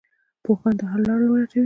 [0.43, 1.59] پوهان د حل لاره ولټوي.